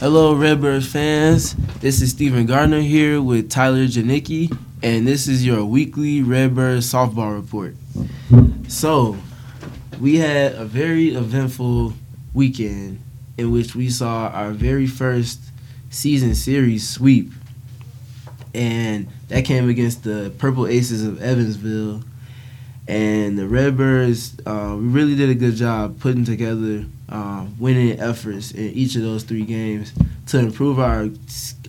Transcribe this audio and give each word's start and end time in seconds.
Hello, 0.00 0.34
Redbirds 0.34 0.90
fans. 0.90 1.54
This 1.80 2.00
is 2.00 2.12
Stephen 2.12 2.46
Gardner 2.46 2.80
here 2.80 3.20
with 3.20 3.50
Tyler 3.50 3.84
Janicki, 3.84 4.50
and 4.82 5.06
this 5.06 5.28
is 5.28 5.44
your 5.44 5.62
weekly 5.66 6.22
Redbirds 6.22 6.90
softball 6.90 7.36
report. 7.36 7.76
So, 8.66 9.18
we 10.00 10.16
had 10.16 10.54
a 10.54 10.64
very 10.64 11.08
eventful 11.08 11.92
weekend 12.32 13.02
in 13.36 13.52
which 13.52 13.74
we 13.74 13.90
saw 13.90 14.28
our 14.28 14.52
very 14.52 14.86
first 14.86 15.38
season 15.90 16.34
series 16.34 16.88
sweep, 16.88 17.30
and 18.54 19.06
that 19.28 19.44
came 19.44 19.68
against 19.68 20.02
the 20.04 20.32
Purple 20.38 20.66
Aces 20.66 21.04
of 21.06 21.20
Evansville. 21.20 22.04
And 22.88 23.38
the 23.38 23.46
Redbirds, 23.46 24.40
uh, 24.46 24.76
we 24.80 24.86
really 24.86 25.14
did 25.14 25.28
a 25.28 25.34
good 25.34 25.56
job 25.56 26.00
putting 26.00 26.24
together 26.24 26.86
uh, 27.10 27.44
winning 27.58 27.98
efforts 27.98 28.52
in 28.52 28.70
each 28.70 28.94
of 28.94 29.02
those 29.02 29.24
three 29.24 29.44
games 29.44 29.92
to 30.28 30.38
improve 30.38 30.78
our 30.78 31.08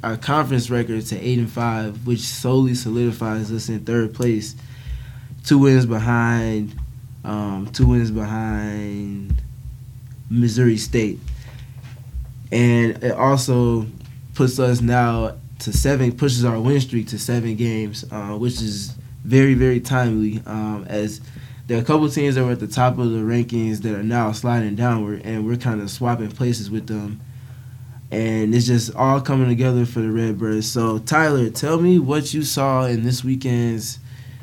our 0.04 0.18
conference 0.18 0.70
record 0.70 1.06
to 1.06 1.20
eight 1.20 1.40
and 1.40 1.52
five, 1.52 2.06
which 2.06 2.20
solely 2.22 2.76
solidifies 2.76 3.52
us 3.52 3.70
in 3.70 3.80
third 3.82 4.14
place. 4.14 4.56
Two 5.44 5.58
wins 5.58 5.86
behind, 5.86 6.76
um, 7.24 7.68
two 7.74 7.88
wins 7.88 8.12
behind 8.12 9.34
Missouri 10.30 10.78
State, 10.78 11.20
and 12.52 13.04
it 13.04 13.14
also 13.14 13.88
puts 14.36 14.60
us 14.60 14.82
now 14.82 15.36
to 15.60 15.74
seven, 15.74 16.12
pushes 16.12 16.46
our 16.46 16.60
win 16.60 16.80
streak 16.80 17.08
to 17.08 17.20
seven 17.20 17.56
games, 17.56 18.06
uh, 18.12 18.38
which 18.38 18.62
is 18.62 18.96
very 19.24 19.56
very 19.56 19.80
timely 19.80 20.42
um, 20.46 20.86
as 20.88 21.22
there 21.72 21.80
are 21.80 21.84
a 21.84 21.86
couple 21.86 22.10
teams 22.10 22.36
that 22.36 22.44
were 22.44 22.52
at 22.52 22.60
the 22.60 22.68
top 22.68 22.98
of 22.98 23.12
the 23.12 23.20
rankings 23.20 23.82
that 23.84 23.96
are 23.96 24.04
now 24.04 24.34
sliding 24.34 24.76
downward, 24.76 25.22
and 25.24 25.46
we're 25.46 25.56
kind 25.56 25.80
of 25.80 25.90
swapping 25.90 26.30
places 26.30 26.70
with 26.70 26.88
them. 26.88 27.22
And 28.12 28.54
it's 28.54 28.68
just 28.68 28.94
all 28.94 29.22
coming 29.22 29.48
together 29.48 29.86
for 29.86 30.02
the 30.02 30.12
Redbirds. 30.12 30.70
So 30.70 31.00
Tyler, 31.00 31.50
tell 31.50 31.80
me 31.80 31.98
what 31.98 32.34
you 32.34 32.44
saw 32.44 32.88
in 32.88 33.04
this 33.04 33.24
weekend's 33.24 34.00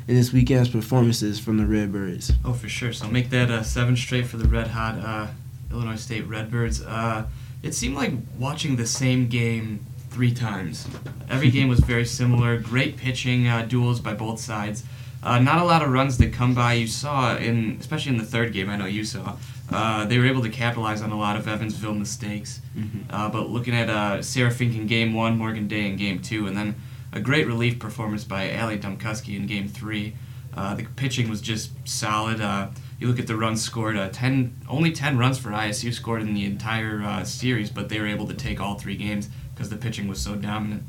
in 0.07 0.15
this 0.15 0.33
weekend's 0.33 0.69
performances 0.69 1.39
from 1.39 1.57
the 1.57 1.67
Redbirds. 1.67 2.31
Oh, 2.43 2.53
for 2.53 2.67
sure. 2.67 2.93
So 2.93 3.07
make 3.07 3.29
that 3.29 3.51
uh, 3.51 3.61
seven 3.61 3.95
straight 3.95 4.25
for 4.25 4.37
the 4.37 4.47
red 4.47 4.65
hot 4.65 4.97
uh, 4.97 5.27
Illinois 5.69 5.97
State 5.97 6.25
Redbirds. 6.25 6.81
Uh, 6.81 7.27
it 7.61 7.75
seemed 7.75 7.95
like 7.95 8.11
watching 8.39 8.75
the 8.75 8.87
same 8.87 9.27
game 9.27 9.85
three 10.09 10.33
times. 10.33 10.87
Every 11.29 11.51
game 11.51 11.67
was 11.67 11.79
very 11.79 12.05
similar. 12.05 12.57
Great 12.57 12.97
pitching 12.97 13.47
uh, 13.47 13.67
duels 13.67 13.99
by 13.99 14.15
both 14.15 14.39
sides. 14.39 14.83
Uh, 15.21 15.39
not 15.39 15.61
a 15.61 15.65
lot 15.65 15.81
of 15.81 15.91
runs 15.91 16.17
that 16.17 16.31
come 16.31 16.55
by. 16.55 16.73
You 16.73 16.87
saw 16.87 17.35
in, 17.35 17.77
especially 17.79 18.13
in 18.13 18.17
the 18.17 18.25
third 18.25 18.53
game. 18.53 18.69
I 18.69 18.77
know 18.77 18.85
you 18.85 19.03
saw. 19.03 19.37
Uh, 19.71 20.05
they 20.05 20.17
were 20.17 20.25
able 20.25 20.41
to 20.41 20.49
capitalize 20.49 21.01
on 21.01 21.11
a 21.11 21.17
lot 21.17 21.35
of 21.35 21.47
Evansville 21.47 21.93
mistakes. 21.93 22.61
Mm-hmm. 22.75 23.01
Uh, 23.09 23.29
but 23.29 23.49
looking 23.49 23.75
at 23.75 23.89
uh, 23.89 24.21
Sarah 24.21 24.51
Fink 24.51 24.75
in 24.75 24.87
game 24.87 25.13
one, 25.13 25.37
Morgan 25.37 25.67
Day 25.67 25.87
in 25.87 25.95
game 25.95 26.21
two, 26.21 26.47
and 26.47 26.57
then 26.57 26.75
a 27.11 27.19
great 27.19 27.47
relief 27.47 27.79
performance 27.79 28.23
by 28.23 28.55
Ali 28.55 28.77
Dumkuski 28.77 29.35
in 29.35 29.45
game 29.45 29.67
three. 29.67 30.15
Uh, 30.55 30.75
the 30.75 30.83
pitching 30.95 31.29
was 31.29 31.41
just 31.41 31.71
solid. 31.87 32.41
Uh, 32.41 32.69
you 32.99 33.07
look 33.07 33.19
at 33.19 33.27
the 33.27 33.35
runs 33.35 33.61
scored. 33.61 33.97
Uh, 33.97 34.09
ten, 34.09 34.55
only 34.67 34.91
ten 34.91 35.17
runs 35.17 35.37
for 35.37 35.49
ISU 35.49 35.93
scored 35.93 36.21
in 36.21 36.33
the 36.33 36.45
entire 36.45 37.01
uh, 37.03 37.23
series, 37.23 37.69
but 37.69 37.89
they 37.89 37.99
were 37.99 38.07
able 38.07 38.27
to 38.27 38.33
take 38.33 38.59
all 38.59 38.75
three 38.75 38.95
games 38.95 39.29
because 39.53 39.69
the 39.69 39.77
pitching 39.77 40.07
was 40.07 40.19
so 40.19 40.35
dominant. 40.35 40.83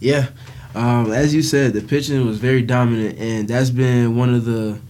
Yeah, 0.00 0.28
um, 0.74 1.12
as 1.12 1.34
you 1.34 1.42
said, 1.42 1.72
the 1.72 1.80
pitching 1.80 2.26
was 2.26 2.38
very 2.38 2.62
dominant, 2.62 3.18
and 3.18 3.48
that's 3.48 3.70
been 3.70 4.16
one 4.16 4.34
of 4.34 4.44
the. 4.44 4.80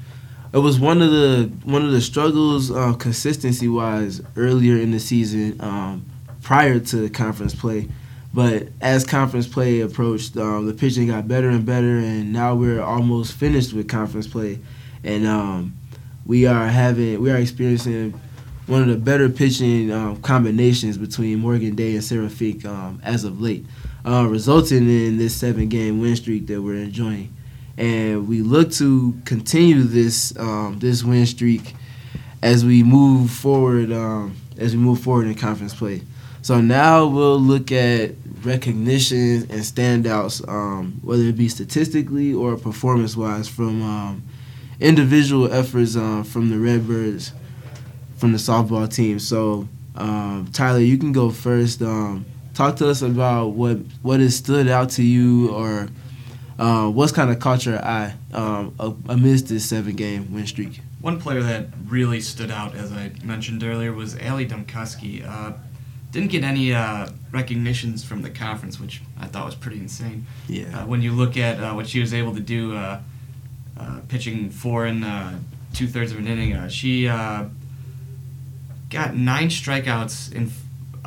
It 0.52 0.58
was 0.58 0.80
one 0.80 1.02
of 1.02 1.10
the 1.10 1.52
one 1.64 1.84
of 1.84 1.92
the 1.92 2.00
struggles, 2.00 2.70
uh, 2.70 2.94
consistency 2.94 3.68
wise, 3.68 4.20
earlier 4.36 4.76
in 4.76 4.90
the 4.90 5.00
season, 5.00 5.60
um, 5.60 6.06
prior 6.42 6.80
to 6.80 7.08
conference 7.10 7.54
play. 7.54 7.88
But 8.34 8.68
as 8.80 9.04
conference 9.04 9.46
play 9.46 9.80
approached, 9.80 10.36
um, 10.36 10.66
the 10.66 10.74
pitching 10.74 11.08
got 11.08 11.28
better 11.28 11.48
and 11.48 11.64
better, 11.64 11.98
and 11.98 12.32
now 12.32 12.54
we're 12.54 12.82
almost 12.82 13.34
finished 13.34 13.72
with 13.72 13.88
conference 13.88 14.26
play, 14.26 14.58
and 15.04 15.26
um, 15.26 15.76
we 16.26 16.46
are 16.46 16.66
having 16.66 17.20
we 17.20 17.30
are 17.30 17.38
experiencing 17.38 18.20
one 18.66 18.82
of 18.82 18.88
the 18.88 18.96
better 18.96 19.30
pitching 19.30 19.90
um, 19.90 20.20
combinations 20.20 20.98
between 20.98 21.38
Morgan 21.38 21.74
Day 21.74 21.94
and 21.94 22.04
Sarah 22.04 22.28
Fink 22.28 22.66
um, 22.66 23.00
as 23.02 23.24
of 23.24 23.40
late 23.40 23.64
uh, 24.08 24.26
resulting 24.26 24.88
in 24.88 25.18
this 25.18 25.36
seven 25.36 25.68
game 25.68 26.00
win 26.00 26.16
streak 26.16 26.46
that 26.46 26.62
we're 26.62 26.82
enjoying. 26.82 27.34
And 27.76 28.26
we 28.26 28.40
look 28.40 28.72
to 28.72 29.14
continue 29.24 29.82
this 29.82 30.36
um, 30.38 30.78
this 30.78 31.04
win 31.04 31.26
streak 31.26 31.74
as 32.42 32.64
we 32.64 32.82
move 32.82 33.30
forward 33.30 33.92
um, 33.92 34.34
as 34.56 34.74
we 34.74 34.80
move 34.80 35.00
forward 35.00 35.26
in 35.26 35.34
conference 35.34 35.74
play. 35.74 36.00
So 36.40 36.60
now 36.60 37.06
we'll 37.06 37.38
look 37.38 37.70
at 37.70 38.12
recognition 38.42 39.46
and 39.50 39.60
standouts, 39.60 40.48
um, 40.48 40.98
whether 41.02 41.24
it 41.24 41.36
be 41.36 41.48
statistically 41.48 42.32
or 42.32 42.56
performance 42.56 43.16
wise, 43.16 43.46
from 43.46 43.82
um, 43.82 44.22
individual 44.80 45.52
efforts 45.52 45.96
uh, 45.96 46.22
from 46.22 46.48
the 46.48 46.58
Redbirds, 46.58 47.32
from 48.16 48.32
the 48.32 48.38
softball 48.38 48.92
team. 48.92 49.18
So 49.18 49.68
um, 49.96 50.48
Tyler, 50.52 50.78
you 50.78 50.96
can 50.96 51.12
go 51.12 51.30
first. 51.30 51.82
Talk 52.58 52.74
to 52.78 52.90
us 52.90 53.02
about 53.02 53.50
what 53.50 53.76
what 54.02 54.18
has 54.18 54.34
stood 54.34 54.66
out 54.66 54.90
to 54.90 55.02
you 55.04 55.48
or 55.50 55.86
uh, 56.58 56.88
what's 56.88 57.12
kind 57.12 57.30
of 57.30 57.38
caught 57.38 57.64
your 57.64 57.78
eye 57.78 58.16
um, 58.34 58.74
amidst 59.08 59.46
this 59.46 59.68
seven 59.68 59.94
game 59.94 60.34
win 60.34 60.44
streak. 60.44 60.80
One 61.00 61.20
player 61.20 61.40
that 61.40 61.68
really 61.86 62.20
stood 62.20 62.50
out, 62.50 62.74
as 62.74 62.90
I 62.90 63.12
mentioned 63.22 63.62
earlier, 63.62 63.92
was 63.92 64.16
Ali 64.16 64.44
Dumkuski. 64.44 65.24
Uh, 65.24 65.52
didn't 66.10 66.30
get 66.30 66.42
any 66.42 66.74
uh, 66.74 67.10
recognitions 67.30 68.02
from 68.02 68.22
the 68.22 68.30
conference, 68.30 68.80
which 68.80 69.02
I 69.20 69.26
thought 69.26 69.46
was 69.46 69.54
pretty 69.54 69.78
insane. 69.78 70.26
Yeah. 70.48 70.80
Uh, 70.80 70.86
when 70.86 71.00
you 71.00 71.12
look 71.12 71.36
at 71.36 71.62
uh, 71.62 71.74
what 71.74 71.86
she 71.86 72.00
was 72.00 72.12
able 72.12 72.34
to 72.34 72.40
do, 72.40 72.74
uh, 72.74 73.00
uh, 73.78 74.00
pitching 74.08 74.50
four 74.50 74.84
and 74.84 75.46
two 75.74 75.86
thirds 75.86 76.10
of 76.10 76.18
an 76.18 76.26
inning, 76.26 76.68
she 76.70 77.06
got 77.06 77.52
nine 79.14 79.48
strikeouts 79.48 80.32
in 80.32 80.50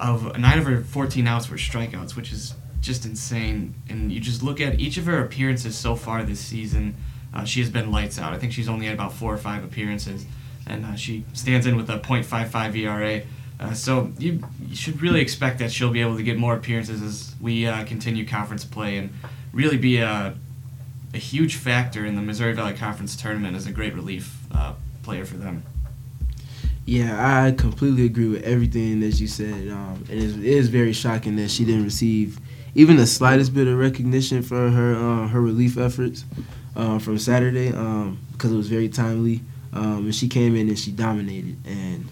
of 0.02 0.38
nine 0.38 0.58
of 0.58 0.66
her 0.66 0.82
14 0.82 1.28
outs 1.28 1.50
were 1.50 1.58
strikeouts, 1.58 2.16
which 2.16 2.32
is 2.32 2.56
just 2.82 3.06
insane. 3.06 3.76
And 3.88 4.12
you 4.12 4.20
just 4.20 4.42
look 4.42 4.60
at 4.60 4.80
each 4.80 4.98
of 4.98 5.06
her 5.06 5.24
appearances 5.24 5.78
so 5.78 5.96
far 5.96 6.24
this 6.24 6.40
season, 6.40 6.96
uh, 7.34 7.46
she 7.46 7.62
has 7.62 7.70
been 7.70 7.92
lights 7.92 8.20
out. 8.20 8.34
I 8.34 8.38
think 8.38 8.52
she's 8.52 8.68
only 8.68 8.88
had 8.88 8.96
about 8.96 9.14
four 9.14 9.34
or 9.34 9.38
five 9.38 9.64
appearances, 9.64 10.26
and 10.66 10.86
uh, 10.86 10.96
she 10.96 11.24
stands 11.34 11.66
in 11.66 11.78
with 11.78 11.90
a 11.90 12.00
.55 12.00 12.76
ERA. 12.76 13.22
Uh, 13.60 13.74
so 13.74 14.12
you, 14.18 14.44
you, 14.68 14.76
should 14.76 15.02
really 15.02 15.22
expect 15.22 15.60
that 15.60 15.72
she'll 15.72 15.92
be 15.92 16.02
able 16.02 16.18
to 16.18 16.24
get 16.24 16.36
more 16.36 16.56
appearances 16.56 17.02
as 17.04 17.36
we 17.40 17.68
uh, 17.68 17.86
continue 17.86 18.26
conference 18.26 18.66
play 18.66 18.98
and 18.98 19.12
really 19.54 19.78
be 19.78 19.98
a, 19.98 20.34
a 21.14 21.18
huge 21.18 21.58
factor 21.58 22.04
in 22.04 22.16
the 22.16 22.24
Missouri 22.24 22.54
Valley 22.54 22.74
Conference 22.74 23.16
tournament 23.16 23.56
as 23.56 23.68
a 23.68 23.72
great 23.72 23.94
relief 23.94 24.36
uh, 24.52 24.74
player 25.04 25.26
for 25.26 25.38
them. 25.38 25.64
Yeah, 26.86 27.46
I 27.46 27.52
completely 27.52 28.06
agree 28.06 28.28
with 28.28 28.44
everything 28.44 29.02
that 29.02 29.20
you 29.20 29.28
said. 29.28 29.70
Um, 29.70 30.04
it, 30.10 30.18
is, 30.18 30.38
it 30.38 30.44
is 30.44 30.70
very 30.70 30.94
shocking 30.94 31.36
that 31.38 31.50
she 31.52 31.64
didn't 31.64 31.84
receive 31.84 32.40
even 32.74 32.96
the 32.98 33.06
slightest 33.06 33.54
bit 33.54 33.68
of 33.68 33.78
recognition 33.78 34.42
for 34.42 34.70
her 34.70 34.96
uh, 34.96 35.28
her 35.28 35.42
relief 35.42 35.78
efforts 35.78 36.26
uh, 36.76 37.00
from 37.00 37.18
Saturday 37.18 37.68
because 37.70 37.78
um, 37.78 38.18
it 38.42 38.56
was 38.56 38.68
very 38.70 38.90
timely. 38.90 39.42
Um, 39.74 40.06
and 40.06 40.16
she 40.16 40.28
came 40.28 40.56
in 40.56 40.68
and 40.68 40.78
she 40.78 40.92
dominated. 40.92 41.56
And 41.66 42.08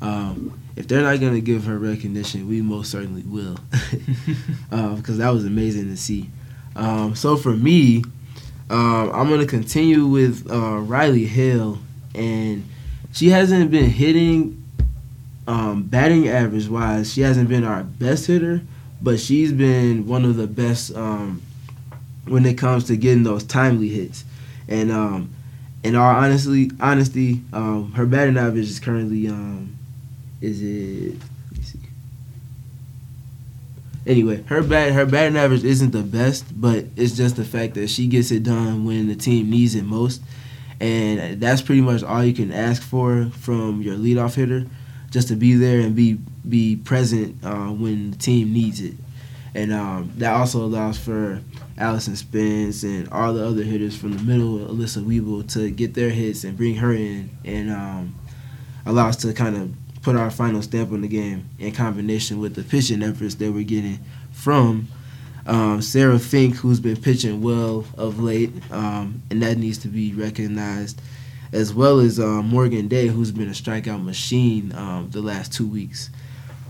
um, 0.00 0.60
if 0.76 0.88
they're 0.88 1.02
not 1.02 1.20
going 1.20 1.34
to 1.34 1.40
give 1.40 1.64
her 1.64 1.78
recognition, 1.78 2.48
we 2.48 2.62
most 2.62 2.90
certainly 2.90 3.22
will 3.22 3.58
because 4.70 5.20
uh, 5.20 5.24
that 5.24 5.30
was 5.30 5.44
amazing 5.44 5.88
to 5.88 5.96
see. 5.96 6.30
Um, 6.76 7.14
so 7.14 7.36
for 7.36 7.52
me, 7.52 8.04
um, 8.70 9.10
I'm 9.12 9.28
going 9.28 9.40
to 9.40 9.46
continue 9.46 10.06
with 10.06 10.50
uh, 10.50 10.78
Riley 10.78 11.26
Hill 11.26 11.78
and 12.14 12.64
she 13.14 13.30
hasn't 13.30 13.70
been 13.70 13.88
hitting 13.88 14.60
um, 15.46 15.84
batting 15.84 16.28
average 16.28 16.68
wise. 16.68 17.12
She 17.12 17.20
hasn't 17.20 17.48
been 17.48 17.64
our 17.64 17.84
best 17.84 18.26
hitter, 18.26 18.60
but 19.00 19.20
she's 19.20 19.52
been 19.52 20.06
one 20.06 20.24
of 20.24 20.36
the 20.36 20.48
best 20.48 20.94
um, 20.96 21.40
when 22.26 22.44
it 22.44 22.58
comes 22.58 22.84
to 22.84 22.96
getting 22.96 23.22
those 23.22 23.44
timely 23.44 23.88
hits. 23.88 24.24
And 24.68 24.90
um, 24.90 25.30
in 25.84 25.94
all 25.94 26.12
honestly, 26.12 26.72
honesty, 26.80 27.40
um, 27.52 27.92
her 27.92 28.04
batting 28.04 28.36
average 28.36 28.68
is 28.68 28.80
currently 28.80 29.28
um, 29.28 29.76
is 30.40 30.60
it? 30.60 31.16
Anyway, 34.06 34.42
her 34.48 34.62
bat 34.62 34.92
her 34.92 35.06
batting 35.06 35.36
average 35.36 35.64
isn't 35.64 35.92
the 35.92 36.02
best, 36.02 36.44
but 36.60 36.84
it's 36.96 37.16
just 37.16 37.36
the 37.36 37.44
fact 37.44 37.74
that 37.74 37.88
she 37.88 38.06
gets 38.06 38.30
it 38.32 38.42
done 38.42 38.84
when 38.84 39.06
the 39.06 39.14
team 39.14 39.50
needs 39.50 39.74
it 39.76 39.84
most 39.84 40.20
and 40.80 41.40
that's 41.40 41.62
pretty 41.62 41.80
much 41.80 42.02
all 42.02 42.24
you 42.24 42.34
can 42.34 42.52
ask 42.52 42.82
for 42.82 43.26
from 43.40 43.82
your 43.82 43.96
leadoff 43.96 44.34
hitter, 44.34 44.66
just 45.10 45.28
to 45.28 45.36
be 45.36 45.54
there 45.54 45.80
and 45.80 45.94
be 45.94 46.18
be 46.48 46.76
present 46.76 47.36
uh, 47.44 47.68
when 47.68 48.12
the 48.12 48.16
team 48.16 48.52
needs 48.52 48.80
it, 48.80 48.94
and 49.54 49.72
um, 49.72 50.12
that 50.16 50.32
also 50.34 50.64
allows 50.64 50.98
for 50.98 51.40
Allison 51.78 52.16
Spence 52.16 52.82
and 52.82 53.08
all 53.10 53.32
the 53.32 53.46
other 53.46 53.62
hitters 53.62 53.96
from 53.96 54.16
the 54.16 54.22
middle, 54.22 54.58
Alyssa 54.58 55.04
Weeble, 55.04 55.50
to 55.52 55.70
get 55.70 55.94
their 55.94 56.10
hits 56.10 56.44
and 56.44 56.56
bring 56.56 56.76
her 56.76 56.92
in, 56.92 57.30
and 57.44 57.70
um, 57.70 58.14
allows 58.86 59.16
to 59.18 59.32
kind 59.32 59.56
of 59.56 59.72
put 60.02 60.16
our 60.16 60.30
final 60.30 60.60
stamp 60.60 60.92
on 60.92 61.00
the 61.00 61.08
game 61.08 61.48
in 61.58 61.72
combination 61.72 62.38
with 62.38 62.54
the 62.54 62.62
pitching 62.62 63.02
efforts 63.02 63.36
that 63.36 63.50
we're 63.50 63.64
getting 63.64 63.98
from 64.32 64.86
um, 65.46 65.82
Sarah 65.82 66.18
Fink, 66.18 66.56
who's 66.56 66.80
been 66.80 66.96
pitching 66.96 67.42
well 67.42 67.84
of 67.96 68.20
late, 68.20 68.50
um, 68.70 69.22
and 69.30 69.42
that 69.42 69.58
needs 69.58 69.78
to 69.78 69.88
be 69.88 70.12
recognized, 70.14 71.00
as 71.52 71.74
well 71.74 72.00
as 72.00 72.18
uh, 72.18 72.42
Morgan 72.42 72.88
Day, 72.88 73.08
who's 73.08 73.30
been 73.30 73.48
a 73.48 73.52
strikeout 73.52 74.02
machine 74.02 74.74
um, 74.74 75.10
the 75.10 75.20
last 75.20 75.52
two 75.52 75.66
weeks. 75.66 76.10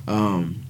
Um, 0.08 0.64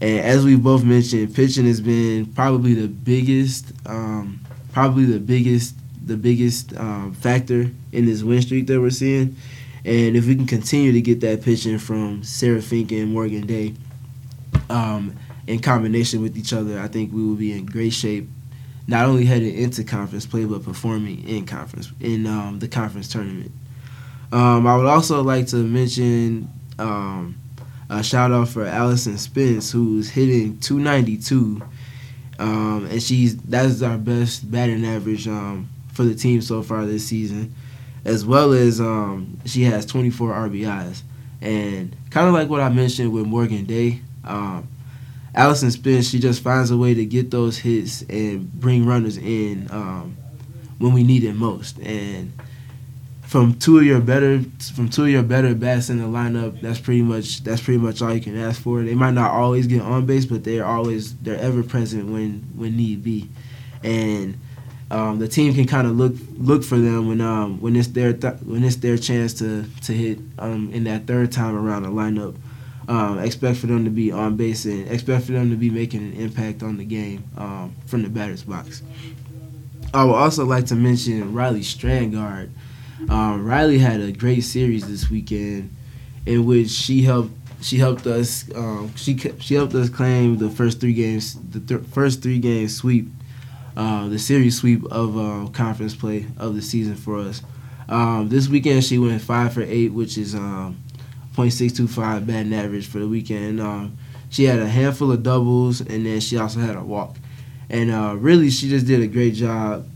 and 0.00 0.20
as 0.20 0.44
we 0.44 0.56
both 0.56 0.84
mentioned, 0.84 1.34
pitching 1.34 1.66
has 1.66 1.80
been 1.80 2.26
probably 2.26 2.74
the 2.74 2.88
biggest, 2.88 3.72
um, 3.86 4.40
probably 4.72 5.04
the 5.04 5.20
biggest, 5.20 5.74
the 6.04 6.16
biggest 6.16 6.76
um, 6.76 7.14
factor 7.14 7.70
in 7.92 8.06
this 8.06 8.22
win 8.22 8.42
streak 8.42 8.66
that 8.66 8.80
we're 8.80 8.90
seeing. 8.90 9.36
And 9.84 10.16
if 10.16 10.26
we 10.26 10.36
can 10.36 10.46
continue 10.46 10.92
to 10.92 11.00
get 11.00 11.20
that 11.20 11.42
pitching 11.42 11.78
from 11.78 12.22
Sarah 12.22 12.62
Fink 12.62 12.92
and 12.92 13.12
Morgan 13.12 13.46
Day, 13.46 13.74
um, 14.70 15.16
in 15.46 15.60
combination 15.60 16.22
with 16.22 16.36
each 16.36 16.52
other, 16.52 16.78
I 16.78 16.88
think 16.88 17.12
we 17.12 17.22
will 17.22 17.34
be 17.34 17.52
in 17.52 17.66
great 17.66 17.92
shape. 17.92 18.28
Not 18.86 19.06
only 19.06 19.24
heading 19.24 19.56
into 19.56 19.84
conference 19.84 20.26
play, 20.26 20.44
but 20.44 20.64
performing 20.64 21.26
in 21.28 21.46
conference 21.46 21.92
in 22.00 22.26
um, 22.26 22.58
the 22.58 22.68
conference 22.68 23.08
tournament. 23.08 23.52
Um, 24.32 24.66
I 24.66 24.76
would 24.76 24.86
also 24.86 25.22
like 25.22 25.46
to 25.48 25.56
mention 25.56 26.48
um, 26.78 27.36
a 27.88 28.02
shout 28.02 28.32
out 28.32 28.48
for 28.48 28.66
Allison 28.66 29.18
Spence, 29.18 29.70
who's 29.70 30.08
hitting 30.08 30.58
292, 30.58 31.62
um, 32.38 32.88
and 32.90 33.02
she's 33.02 33.36
that's 33.36 33.82
our 33.82 33.98
best 33.98 34.50
batting 34.50 34.84
average 34.84 35.28
um, 35.28 35.68
for 35.92 36.04
the 36.04 36.14
team 36.14 36.40
so 36.40 36.62
far 36.62 36.86
this 36.86 37.06
season, 37.06 37.54
as 38.04 38.24
well 38.24 38.52
as 38.52 38.80
um, 38.80 39.38
she 39.44 39.62
has 39.64 39.84
24 39.86 40.32
RBIs, 40.32 41.02
and 41.40 41.94
kind 42.10 42.26
of 42.26 42.32
like 42.32 42.48
what 42.48 42.60
I 42.60 42.70
mentioned 42.70 43.12
with 43.12 43.26
Morgan 43.26 43.64
Day. 43.64 44.00
Um, 44.24 44.66
Allison 45.34 45.70
Spence, 45.70 46.10
she 46.10 46.18
just 46.18 46.42
finds 46.42 46.70
a 46.70 46.76
way 46.76 46.94
to 46.94 47.04
get 47.06 47.30
those 47.30 47.58
hits 47.58 48.02
and 48.02 48.52
bring 48.52 48.84
runners 48.84 49.16
in 49.16 49.66
um, 49.70 50.16
when 50.78 50.92
we 50.92 51.02
need 51.02 51.24
it 51.24 51.34
most. 51.34 51.78
And 51.78 52.32
from 53.22 53.58
two 53.58 53.78
of 53.78 53.84
your 53.84 54.00
better 54.00 54.42
from 54.74 54.90
two 54.90 55.04
of 55.04 55.08
your 55.08 55.22
better 55.22 55.54
bats 55.54 55.88
in 55.88 55.98
the 55.98 56.04
lineup, 56.04 56.60
that's 56.60 56.78
pretty 56.78 57.00
much 57.00 57.42
that's 57.44 57.62
pretty 57.62 57.78
much 57.78 58.02
all 58.02 58.14
you 58.14 58.20
can 58.20 58.36
ask 58.36 58.60
for. 58.60 58.82
They 58.82 58.94
might 58.94 59.14
not 59.14 59.30
always 59.30 59.66
get 59.66 59.80
on 59.80 60.04
base, 60.04 60.26
but 60.26 60.44
they're 60.44 60.66
always 60.66 61.16
they're 61.16 61.38
ever 61.38 61.62
present 61.62 62.10
when 62.10 62.40
when 62.54 62.76
need 62.76 63.02
be. 63.02 63.30
And 63.82 64.38
um, 64.90 65.18
the 65.18 65.28
team 65.28 65.54
can 65.54 65.66
kind 65.66 65.86
of 65.86 65.96
look 65.96 66.12
look 66.36 66.62
for 66.62 66.76
them 66.76 67.08
when 67.08 67.22
um, 67.22 67.58
when 67.62 67.74
it's 67.74 67.88
their 67.88 68.12
th- 68.12 68.34
when 68.44 68.62
it's 68.64 68.76
their 68.76 68.98
chance 68.98 69.32
to 69.34 69.64
to 69.84 69.92
hit 69.94 70.18
um, 70.38 70.70
in 70.74 70.84
that 70.84 71.06
third 71.06 71.32
time 71.32 71.56
around 71.56 71.84
the 71.84 71.88
lineup. 71.88 72.36
Um, 72.88 73.20
expect 73.20 73.58
for 73.58 73.68
them 73.68 73.84
to 73.84 73.90
be 73.90 74.10
on 74.10 74.36
base 74.36 74.64
and 74.64 74.88
expect 74.88 75.26
for 75.26 75.32
them 75.32 75.50
to 75.50 75.56
be 75.56 75.70
making 75.70 76.00
an 76.00 76.14
impact 76.14 76.64
on 76.64 76.78
the 76.78 76.84
game 76.84 77.22
um, 77.36 77.74
from 77.86 78.02
the 78.02 78.08
batter's 78.08 78.42
box. 78.42 78.82
I 79.94 80.04
would 80.04 80.14
also 80.14 80.44
like 80.44 80.66
to 80.66 80.74
mention 80.74 81.32
Riley 81.32 81.60
Strandgard. 81.60 82.50
Um, 83.08 83.44
Riley 83.44 83.78
had 83.78 84.00
a 84.00 84.10
great 84.10 84.40
series 84.40 84.88
this 84.88 85.10
weekend, 85.10 85.74
in 86.26 86.44
which 86.44 86.70
she 86.70 87.02
helped 87.02 87.32
she 87.62 87.78
helped 87.78 88.06
us 88.06 88.44
um, 88.54 88.94
she 88.96 89.16
she 89.38 89.54
helped 89.54 89.74
us 89.74 89.88
claim 89.88 90.38
the 90.38 90.50
first 90.50 90.80
three 90.80 90.92
games 90.94 91.38
the 91.50 91.60
th- 91.60 91.88
first 91.92 92.22
three 92.22 92.38
game 92.38 92.68
sweep, 92.68 93.08
uh, 93.76 94.08
the 94.08 94.18
series 94.18 94.58
sweep 94.58 94.84
of 94.86 95.16
uh, 95.16 95.48
conference 95.52 95.94
play 95.94 96.26
of 96.38 96.54
the 96.54 96.62
season 96.62 96.96
for 96.96 97.18
us. 97.18 97.42
Um, 97.88 98.28
this 98.28 98.48
weekend 98.48 98.84
she 98.84 98.98
went 98.98 99.20
five 99.22 99.52
for 99.52 99.62
eight, 99.62 99.92
which 99.92 100.16
is 100.18 100.34
um, 100.34 100.81
.625 101.34 102.26
batting 102.26 102.54
average 102.54 102.86
for 102.86 102.98
the 102.98 103.08
weekend. 103.08 103.60
Um, 103.60 103.96
she 104.28 104.44
had 104.44 104.58
a 104.58 104.68
handful 104.68 105.12
of 105.12 105.22
doubles, 105.22 105.80
and 105.80 106.06
then 106.06 106.20
she 106.20 106.36
also 106.38 106.60
had 106.60 106.76
a 106.76 106.82
walk. 106.82 107.16
And 107.68 107.90
uh, 107.90 108.16
really, 108.18 108.50
she 108.50 108.68
just 108.68 108.86
did 108.86 109.00
a 109.00 109.06
great 109.06 109.34
job 109.34 109.86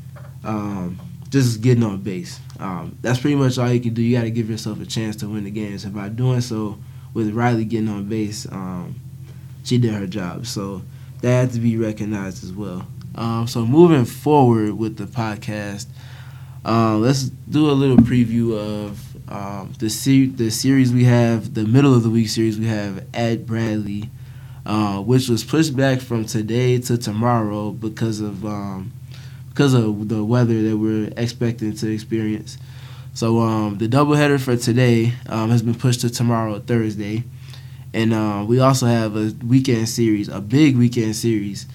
um, 0.45 0.99
just 1.31 1.61
getting 1.61 1.85
on 1.85 1.99
base. 2.01 2.41
Um, 2.59 2.97
that's 3.03 3.19
pretty 3.19 3.37
much 3.37 3.59
all 3.59 3.71
you 3.71 3.81
can 3.81 3.95
do. 3.95 4.03
You 4.03 4.17
got 4.17 4.25
to 4.25 4.31
give 4.31 4.49
yourself 4.49 4.81
a 4.81 4.87
chance 4.87 5.17
to 5.17 5.29
win 5.29 5.45
the 5.45 5.51
games. 5.51 5.85
And 5.85 5.95
by 5.95 6.09
doing 6.09 6.41
so, 6.41 6.79
with 7.13 7.35
Riley 7.35 7.65
getting 7.65 7.89
on 7.89 8.05
base, 8.09 8.47
um, 8.51 8.95
she 9.65 9.79
did 9.79 9.93
her 9.95 10.07
job. 10.07 10.47
So 10.47 10.83
that 11.21 11.29
had 11.29 11.53
to 11.53 11.59
be 11.59 11.77
recognized 11.77 12.45
as 12.45 12.53
well. 12.53 12.87
Um, 13.15 13.47
so 13.49 13.65
moving 13.65 14.05
forward 14.05 14.73
with 14.73 14.97
the 14.97 15.05
podcast, 15.05 15.87
uh, 16.65 16.97
let's 16.97 17.25
do 17.25 17.71
a 17.71 17.73
little 17.73 17.97
preview 17.97 18.57
of 18.59 19.06
um, 19.29 19.73
the 19.79 20.27
the 20.37 20.51
series 20.51 20.93
we 20.93 21.05
have, 21.05 21.55
the 21.55 21.65
middle 21.65 21.95
of 21.95 22.03
the 22.03 22.11
week 22.11 22.29
series 22.29 22.59
we 22.59 22.67
have 22.67 23.05
at 23.13 23.47
Bradley, 23.47 24.11
uh, 24.65 25.01
which 25.01 25.29
was 25.29 25.43
pushed 25.45 25.77
back 25.77 26.01
from 26.01 26.25
today 26.25 26.79
to 26.81 26.97
tomorrow 26.97 27.71
because 27.71 28.21
of 28.21 28.45
um, 28.45 28.93
because 29.49 29.75
of 29.75 30.09
the 30.09 30.25
weather 30.25 30.63
that 30.63 30.77
we're 30.77 31.13
expecting 31.17 31.75
to 31.75 31.93
experience. 31.93 32.59
So 33.15 33.41
um, 33.41 33.79
the 33.79 33.89
doubleheader 33.89 34.39
for 34.39 34.57
today 34.57 35.15
um, 35.29 35.51
has 35.51 35.63
been 35.63 35.75
pushed 35.75 36.03
to 36.03 36.11
tomorrow, 36.11 36.61
Thursday, 36.61 37.25
and 37.95 38.13
uh, 38.13 38.45
we 38.47 38.61
also 38.61 38.87
have 38.87 39.17
a 39.17 39.33
weekend 39.45 39.89
series, 39.89 40.29
a 40.29 40.41
big 40.41 40.77
weekend 40.77 41.17
series, 41.17 41.67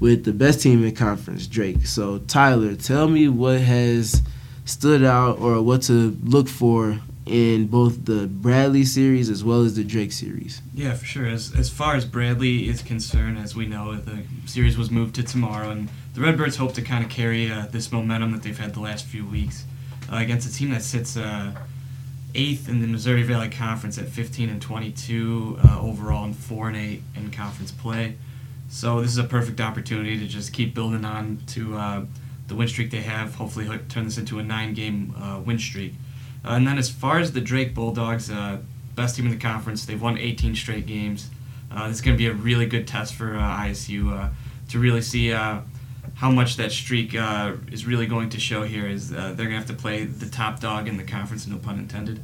with 0.00 0.24
the 0.24 0.32
best 0.32 0.62
team 0.62 0.84
in 0.84 0.94
conference, 0.94 1.46
Drake. 1.46 1.86
So 1.86 2.18
Tyler, 2.20 2.74
tell 2.74 3.08
me 3.08 3.28
what 3.28 3.60
has 3.60 4.22
stood 4.66 5.02
out 5.02 5.38
or 5.38 5.62
what 5.62 5.80
to 5.82 6.16
look 6.22 6.48
for 6.48 7.00
in 7.24 7.66
both 7.66 8.04
the 8.04 8.26
Bradley 8.26 8.84
series 8.84 9.30
as 9.30 9.42
well 9.42 9.62
as 9.62 9.74
the 9.74 9.82
Drake 9.82 10.12
series. 10.12 10.60
Yeah, 10.74 10.94
for 10.94 11.04
sure. 11.04 11.26
As 11.26 11.54
as 11.54 11.70
far 11.70 11.96
as 11.96 12.04
Bradley 12.04 12.68
is 12.68 12.82
concerned, 12.82 13.38
as 13.38 13.56
we 13.56 13.66
know, 13.66 13.94
the 13.96 14.22
series 14.44 14.76
was 14.76 14.90
moved 14.90 15.14
to 15.16 15.22
tomorrow, 15.22 15.70
and 15.70 15.88
the 16.14 16.20
Redbirds 16.20 16.56
hope 16.56 16.74
to 16.74 16.82
kind 16.82 17.04
of 17.04 17.10
carry 17.10 17.50
uh, 17.50 17.66
this 17.70 17.90
momentum 17.90 18.32
that 18.32 18.42
they've 18.42 18.58
had 18.58 18.74
the 18.74 18.80
last 18.80 19.06
few 19.06 19.26
weeks 19.26 19.64
uh, 20.12 20.16
against 20.16 20.48
a 20.48 20.52
team 20.52 20.70
that 20.70 20.82
sits 20.82 21.16
uh, 21.16 21.52
eighth 22.34 22.68
in 22.68 22.80
the 22.80 22.86
Missouri 22.86 23.22
Valley 23.22 23.48
Conference 23.48 23.98
at 23.98 24.08
15 24.08 24.48
and 24.48 24.62
22 24.62 25.58
uh, 25.64 25.80
overall, 25.80 26.24
and 26.24 26.36
four 26.36 26.68
and 26.68 26.76
eight 26.76 27.02
in 27.14 27.30
conference 27.30 27.72
play. 27.72 28.16
So 28.68 29.00
this 29.00 29.10
is 29.10 29.18
a 29.18 29.24
perfect 29.24 29.60
opportunity 29.60 30.18
to 30.18 30.26
just 30.26 30.52
keep 30.52 30.74
building 30.74 31.04
on 31.04 31.38
to 31.48 31.76
uh, 31.76 32.04
the 32.48 32.54
win 32.54 32.68
streak 32.68 32.90
they 32.90 33.02
have. 33.02 33.34
Hopefully, 33.36 33.66
turn 33.88 34.04
this 34.04 34.18
into 34.18 34.38
a 34.38 34.42
nine-game 34.42 35.14
uh, 35.20 35.40
win 35.44 35.58
streak. 35.58 35.94
Uh, 36.44 36.50
and 36.50 36.66
then 36.66 36.78
as 36.78 36.88
far 36.88 37.18
as 37.18 37.32
the 37.32 37.40
Drake 37.40 37.74
Bulldogs, 37.74 38.30
uh, 38.30 38.58
best 38.94 39.16
team 39.16 39.26
in 39.26 39.32
the 39.32 39.38
conference, 39.38 39.84
they've 39.84 40.00
won 40.00 40.16
18 40.16 40.54
straight 40.54 40.86
games. 40.86 41.30
Uh, 41.70 41.88
this 41.88 41.96
is 41.96 42.02
going 42.02 42.16
to 42.16 42.18
be 42.18 42.28
a 42.28 42.32
really 42.32 42.66
good 42.66 42.86
test 42.86 43.14
for 43.14 43.36
uh, 43.36 43.40
ISU 43.40 44.30
to 44.68 44.78
really 44.78 45.02
see 45.02 45.30
how 45.30 46.30
much 46.30 46.56
that 46.56 46.72
streak 46.72 47.14
is 47.70 47.86
really 47.86 48.06
going 48.06 48.30
to 48.30 48.40
show 48.40 48.62
here. 48.62 48.86
Is 48.86 49.10
they're 49.10 49.34
going 49.34 49.50
to 49.50 49.56
have 49.56 49.66
to 49.66 49.74
play 49.74 50.04
the 50.04 50.28
top 50.28 50.60
dog 50.60 50.88
in 50.88 50.96
the 50.96 51.04
conference, 51.04 51.46
no 51.46 51.58
pun 51.58 51.78
intended. 51.78 52.22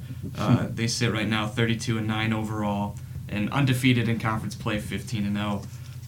they 0.74 0.86
sit 0.86 1.12
right 1.12 1.28
now 1.28 1.46
32 1.46 1.98
and 1.98 2.06
9 2.06 2.32
overall, 2.32 2.96
and 3.28 3.50
undefeated 3.50 4.08
in 4.08 4.18
conference 4.18 4.54
play, 4.54 4.78
15 4.78 5.26
and 5.26 5.36
0. 5.36 5.62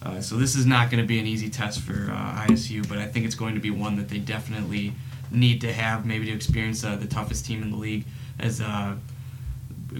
Uh, 0.05 0.21
so 0.21 0.35
this 0.35 0.55
is 0.55 0.65
not 0.65 0.91
going 0.91 1.01
to 1.01 1.07
be 1.07 1.19
an 1.19 1.25
easy 1.25 1.49
test 1.49 1.81
for 1.81 2.11
uh, 2.11 2.45
ISU, 2.47 2.87
but 2.87 2.99
I 2.99 3.07
think 3.07 3.25
it's 3.25 3.35
going 3.35 3.55
to 3.55 3.61
be 3.61 3.71
one 3.71 3.95
that 3.95 4.07
they 4.07 4.19
definitely 4.19 4.93
need 5.31 5.61
to 5.61 5.73
have, 5.73 6.05
maybe 6.05 6.27
to 6.27 6.31
experience 6.31 6.83
uh, 6.83 6.95
the 6.95 7.07
toughest 7.07 7.45
team 7.45 7.63
in 7.63 7.71
the 7.71 7.77
league 7.77 8.05
as 8.39 8.59
a 8.59 8.97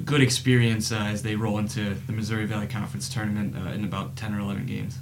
good 0.03 0.21
experience 0.21 0.91
uh, 0.91 0.97
as 0.97 1.23
they 1.23 1.35
roll 1.35 1.57
into 1.57 1.95
the 2.05 2.11
Missouri 2.11 2.45
Valley 2.45 2.67
Conference 2.67 3.09
tournament 3.09 3.55
uh, 3.55 3.71
in 3.71 3.83
about 3.83 4.15
10 4.15 4.35
or 4.35 4.39
11 4.41 4.67
games. 4.67 4.99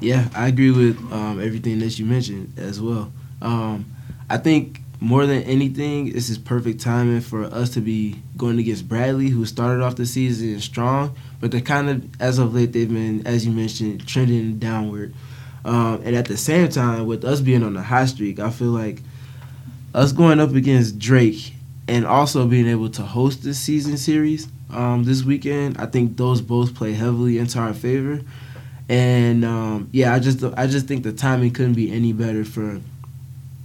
Yeah, 0.00 0.28
I 0.34 0.48
agree 0.48 0.72
with 0.72 0.98
um, 1.12 1.40
everything 1.40 1.78
that 1.78 1.98
you 1.98 2.04
mentioned 2.04 2.52
as 2.58 2.80
well. 2.80 3.12
Um, 3.40 3.86
I 4.28 4.36
think 4.36 4.81
more 5.02 5.26
than 5.26 5.42
anything, 5.42 6.12
this 6.12 6.30
is 6.30 6.38
perfect 6.38 6.80
timing 6.80 7.20
for 7.20 7.42
us 7.44 7.70
to 7.70 7.80
be 7.80 8.22
going 8.36 8.60
against 8.60 8.88
Bradley, 8.88 9.30
who 9.30 9.44
started 9.44 9.82
off 9.82 9.96
the 9.96 10.06
season 10.06 10.60
strong, 10.60 11.16
but 11.40 11.50
they 11.50 11.60
kind 11.60 11.90
of, 11.90 12.22
as 12.22 12.38
of 12.38 12.54
late, 12.54 12.72
they've 12.72 12.88
been, 12.88 13.26
as 13.26 13.44
you 13.44 13.50
mentioned, 13.50 14.06
trending 14.06 14.60
downward. 14.60 15.12
Um, 15.64 16.00
and 16.04 16.14
at 16.14 16.26
the 16.26 16.36
same 16.36 16.68
time, 16.68 17.06
with 17.06 17.24
us 17.24 17.40
being 17.40 17.64
on 17.64 17.74
the 17.74 17.82
high 17.82 18.06
streak, 18.06 18.38
I 18.38 18.50
feel 18.50 18.68
like 18.68 19.02
us 19.92 20.12
going 20.12 20.38
up 20.38 20.54
against 20.54 21.00
Drake 21.00 21.52
and 21.88 22.06
also 22.06 22.46
being 22.46 22.68
able 22.68 22.88
to 22.90 23.02
host 23.02 23.42
this 23.42 23.58
season 23.58 23.96
series 23.96 24.46
um, 24.70 25.02
this 25.02 25.24
weekend, 25.24 25.78
I 25.78 25.86
think 25.86 26.16
those 26.16 26.40
both 26.40 26.76
play 26.76 26.92
heavily 26.92 27.38
into 27.38 27.58
our 27.58 27.74
favor. 27.74 28.20
And 28.88 29.44
um, 29.44 29.88
yeah, 29.90 30.14
I 30.14 30.20
just 30.20 30.44
I 30.56 30.68
just 30.68 30.86
think 30.86 31.02
the 31.02 31.12
timing 31.12 31.50
couldn't 31.50 31.74
be 31.74 31.90
any 31.90 32.12
better 32.12 32.44
for 32.44 32.80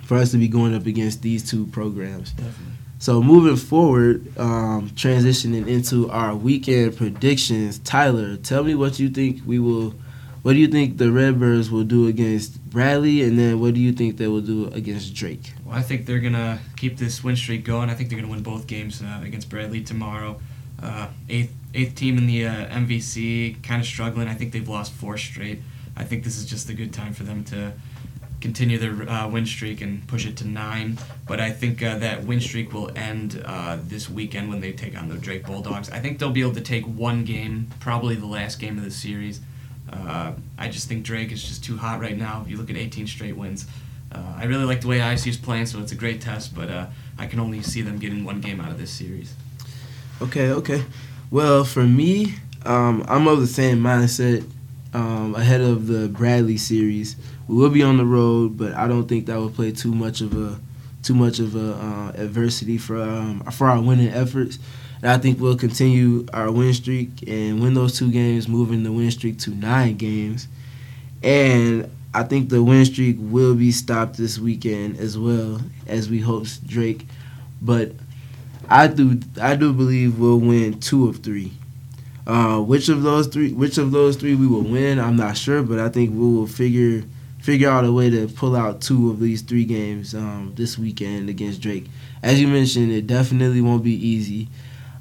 for 0.07 0.15
us 0.15 0.31
to 0.31 0.37
be 0.37 0.47
going 0.47 0.73
up 0.73 0.85
against 0.85 1.21
these 1.21 1.47
two 1.47 1.65
programs. 1.67 2.31
Definitely. 2.31 2.73
So 2.97 3.21
moving 3.21 3.57
forward, 3.57 4.25
um, 4.37 4.89
transitioning 4.91 5.67
into 5.67 6.09
our 6.09 6.33
weekend 6.33 6.95
predictions, 6.95 7.77
Tyler, 7.79 8.37
tell 8.37 8.63
me 8.63 8.73
what 8.73 8.99
you 8.99 9.09
think 9.09 9.41
we 9.45 9.59
will. 9.59 9.93
What 10.43 10.53
do 10.53 10.59
you 10.59 10.67
think 10.67 10.97
the 10.97 11.11
Redbirds 11.11 11.69
will 11.69 11.83
do 11.83 12.07
against 12.07 12.63
Bradley, 12.69 13.21
and 13.21 13.37
then 13.37 13.59
what 13.59 13.73
do 13.73 13.81
you 13.81 13.91
think 13.91 14.15
they 14.15 14.27
will 14.27 14.41
do 14.41 14.67
against 14.67 15.13
Drake? 15.13 15.51
Well, 15.65 15.75
I 15.75 15.81
think 15.81 16.05
they're 16.05 16.21
gonna 16.21 16.59
keep 16.77 16.97
this 16.97 17.21
win 17.21 17.35
streak 17.35 17.65
going. 17.65 17.89
I 17.89 17.93
think 17.93 18.09
they're 18.09 18.19
gonna 18.19 18.31
win 18.31 18.43
both 18.43 18.65
games 18.65 19.01
uh, 19.01 19.19
against 19.23 19.49
Bradley 19.49 19.81
tomorrow. 19.81 20.39
Uh, 20.81 21.09
eighth 21.27 21.53
eighth 21.73 21.95
team 21.95 22.17
in 22.17 22.27
the 22.27 22.47
uh, 22.47 22.67
MVC, 22.67 23.61
kind 23.61 23.81
of 23.81 23.85
struggling. 23.85 24.29
I 24.29 24.35
think 24.35 24.53
they've 24.53 24.67
lost 24.67 24.93
four 24.93 25.17
straight. 25.17 25.61
I 25.97 26.05
think 26.05 26.23
this 26.23 26.37
is 26.37 26.45
just 26.45 26.69
a 26.69 26.73
good 26.73 26.93
time 26.93 27.13
for 27.13 27.23
them 27.23 27.43
to 27.45 27.73
continue 28.41 28.77
their 28.77 29.09
uh, 29.09 29.27
win 29.27 29.45
streak 29.45 29.81
and 29.81 30.07
push 30.07 30.25
it 30.25 30.37
to 30.37 30.47
nine. 30.47 30.97
But 31.27 31.39
I 31.39 31.51
think 31.51 31.81
uh, 31.81 31.97
that 31.99 32.23
win 32.23 32.39
streak 32.39 32.73
will 32.73 32.91
end 32.95 33.41
uh, 33.45 33.77
this 33.81 34.09
weekend 34.09 34.49
when 34.49 34.61
they 34.61 34.71
take 34.71 34.97
on 34.97 35.09
the 35.09 35.15
Drake 35.15 35.45
Bulldogs. 35.45 35.89
I 35.89 35.99
think 35.99 36.19
they'll 36.19 36.29
be 36.29 36.41
able 36.41 36.53
to 36.53 36.61
take 36.61 36.85
one 36.85 37.23
game, 37.23 37.67
probably 37.79 38.15
the 38.15 38.25
last 38.25 38.59
game 38.59 38.77
of 38.77 38.83
the 38.83 38.91
series. 38.91 39.41
Uh, 39.91 40.33
I 40.57 40.67
just 40.67 40.87
think 40.87 41.03
Drake 41.03 41.31
is 41.31 41.43
just 41.43 41.63
too 41.63 41.77
hot 41.77 41.99
right 41.99 42.17
now. 42.17 42.41
If 42.43 42.51
You 42.51 42.57
look 42.57 42.69
at 42.69 42.77
18 42.77 43.07
straight 43.07 43.35
wins. 43.37 43.67
Uh, 44.11 44.35
I 44.37 44.45
really 44.45 44.65
like 44.65 44.81
the 44.81 44.87
way 44.87 44.99
ISU 44.99 45.27
is 45.27 45.37
playing, 45.37 45.65
so 45.65 45.79
it's 45.79 45.91
a 45.91 45.95
great 45.95 46.21
test. 46.21 46.55
But 46.55 46.69
uh, 46.69 46.87
I 47.17 47.25
can 47.27 47.39
only 47.39 47.61
see 47.61 47.81
them 47.81 47.97
getting 47.97 48.23
one 48.23 48.41
game 48.41 48.61
out 48.61 48.71
of 48.71 48.77
this 48.77 48.91
series. 48.91 49.33
Okay, 50.21 50.49
okay. 50.51 50.83
Well, 51.29 51.63
for 51.63 51.83
me, 51.83 52.35
um, 52.65 53.05
I'm 53.07 53.27
of 53.27 53.39
the 53.39 53.47
same 53.47 53.81
mindset 53.81 54.49
um, 54.93 55.35
ahead 55.35 55.61
of 55.61 55.87
the 55.87 56.07
Bradley 56.09 56.57
series. 56.57 57.15
We 57.47 57.55
will 57.55 57.69
be 57.69 57.83
on 57.83 57.97
the 57.97 58.05
road, 58.05 58.57
but 58.57 58.73
I 58.73 58.87
don't 58.87 59.07
think 59.07 59.25
that 59.27 59.37
will 59.37 59.49
play 59.49 59.71
too 59.71 59.93
much 59.93 60.21
of 60.21 60.33
a 60.35 60.59
too 61.03 61.13
much 61.15 61.39
of 61.39 61.55
a 61.55 61.73
uh, 61.75 62.11
adversity 62.21 62.77
for 62.77 63.01
um, 63.01 63.41
for 63.51 63.67
our 63.67 63.81
winning 63.81 64.09
efforts. 64.09 64.59
And 65.01 65.11
I 65.11 65.17
think 65.17 65.39
we'll 65.39 65.57
continue 65.57 66.25
our 66.33 66.51
win 66.51 66.73
streak 66.73 67.09
and 67.27 67.61
win 67.61 67.73
those 67.75 67.97
two 67.97 68.11
games, 68.11 68.47
moving 68.47 68.83
the 68.83 68.91
win 68.91 69.11
streak 69.11 69.37
to 69.39 69.51
nine 69.51 69.95
games. 69.95 70.47
And 71.23 71.91
I 72.13 72.23
think 72.23 72.49
the 72.49 72.63
win 72.63 72.85
streak 72.85 73.17
will 73.19 73.55
be 73.55 73.71
stopped 73.71 74.17
this 74.17 74.39
weekend 74.39 74.97
as 74.97 75.17
well 75.17 75.61
as 75.85 76.09
we 76.09 76.19
host 76.19 76.65
Drake. 76.67 77.05
But 77.61 77.91
I 78.69 78.87
do 78.87 79.19
I 79.41 79.55
do 79.55 79.73
believe 79.73 80.19
we'll 80.19 80.39
win 80.39 80.79
two 80.79 81.07
of 81.07 81.17
three. 81.17 81.53
Uh, 82.27 82.59
which 82.59 82.89
of 82.89 83.03
those 83.03 83.25
three 83.27 83.53
which 83.53 83.77
of 83.77 83.91
those 83.91 84.17
three 84.17 84.35
we 84.35 84.45
will 84.45 84.61
win, 84.61 84.99
I'm 84.99 85.15
not 85.15 85.37
sure, 85.37 85.63
but 85.63 85.79
I 85.79 85.87
think 85.87 86.11
we 86.11 86.19
will 86.19 86.45
figure 86.45 87.05
figure 87.39 87.69
out 87.69 87.85
a 87.85 87.91
way 87.93 88.09
to 88.09 88.27
pull 88.27 88.53
out 88.53 88.81
two 88.81 89.09
of 89.09 89.21
these 89.21 89.41
three 89.41 89.63
games 89.63 90.13
um, 90.13 90.51
this 90.55 90.77
weekend 90.77 91.29
against 91.29 91.61
Drake. 91.61 91.85
As 92.21 92.41
you 92.41 92.49
mentioned, 92.49 92.91
it 92.91 93.07
definitely 93.07 93.61
won't 93.61 93.81
be 93.81 93.93
easy. 93.93 94.49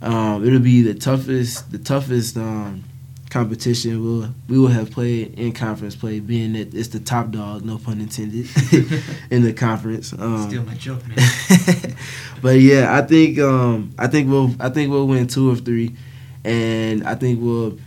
Um, 0.00 0.46
it'll 0.46 0.60
be 0.60 0.82
the 0.82 0.94
toughest 0.94 1.72
the 1.72 1.78
toughest 1.78 2.36
um, 2.36 2.84
competition 3.28 4.04
we'll 4.04 4.32
we 4.48 4.58
will 4.58 4.68
have 4.68 4.92
played 4.92 5.36
in 5.38 5.52
conference 5.52 5.96
play, 5.96 6.20
being 6.20 6.52
that 6.52 6.74
it's 6.74 6.88
the 6.88 7.00
top 7.00 7.30
dog, 7.30 7.64
no 7.64 7.78
pun 7.78 8.00
intended, 8.00 8.46
in 9.30 9.42
the 9.42 9.52
conference. 9.52 10.12
Um, 10.12 10.48
Steal 10.48 10.62
my 10.62 10.74
joke, 10.74 11.02
man. 11.08 11.18
but 12.42 12.60
yeah, 12.60 12.96
I 12.96 13.02
think 13.02 13.38
um, 13.38 13.92
I 13.98 14.06
think 14.06 14.30
we'll 14.30 14.54
I 14.60 14.68
think 14.68 14.90
we'll 14.90 15.08
win 15.08 15.26
two 15.26 15.50
of 15.50 15.64
three, 15.64 15.96
and 16.46 17.06
I 17.06 17.16
think 17.16 17.40
we'll 17.42 17.78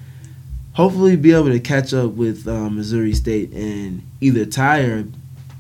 hopefully 0.74 1.16
be 1.16 1.34
able 1.34 1.50
to 1.50 1.60
catch 1.60 1.94
up 1.94 2.12
with 2.12 2.48
um, 2.48 2.76
Missouri 2.76 3.14
State 3.14 3.52
and 3.54 4.04
either 4.22 4.46
tie 4.46 4.82
or 4.82 5.06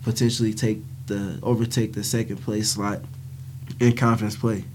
potentially 0.04 0.54
take 0.54 0.80
the 1.08 1.40
overtake 1.42 1.94
the 1.94 2.04
second 2.04 2.38
place 2.38 2.72
slot 2.72 3.00
in 3.80 3.96
conference 3.96 4.36
play. 4.36 4.66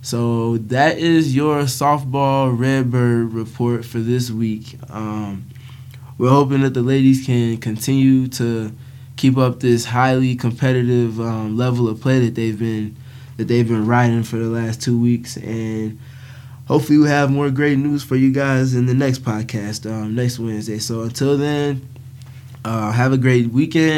So 0.00 0.58
that 0.58 0.98
is 0.98 1.34
your 1.34 1.62
softball 1.62 2.56
Redbird 2.56 3.32
report 3.32 3.84
for 3.84 3.98
this 3.98 4.30
week. 4.30 4.78
Um, 4.88 5.46
we're 6.18 6.30
hoping 6.30 6.62
that 6.62 6.74
the 6.74 6.82
ladies 6.82 7.26
can 7.26 7.56
continue 7.56 8.28
to 8.28 8.72
keep 9.16 9.36
up 9.36 9.60
this 9.60 9.86
highly 9.86 10.36
competitive 10.36 11.20
um, 11.20 11.56
level 11.56 11.88
of 11.88 12.00
play 12.00 12.20
that 12.20 12.36
they've 12.36 12.58
been 12.58 12.96
that 13.36 13.48
they've 13.48 13.68
been 13.68 13.86
riding 13.86 14.22
for 14.22 14.36
the 14.36 14.48
last 14.48 14.80
two 14.80 14.98
weeks, 14.98 15.36
and 15.36 15.98
hopefully 16.66 16.98
we'll 16.98 17.08
have 17.08 17.30
more 17.30 17.50
great 17.50 17.78
news 17.78 18.04
for 18.04 18.16
you 18.16 18.30
guys 18.30 18.74
in 18.74 18.86
the 18.86 18.94
next 18.94 19.22
podcast 19.22 19.90
um, 19.90 20.14
next 20.14 20.38
Wednesday. 20.38 20.78
So 20.78 21.02
until 21.02 21.36
then, 21.38 21.88
uh, 22.64 22.92
have 22.92 23.12
a 23.12 23.18
great 23.18 23.50
weekend. 23.50 23.92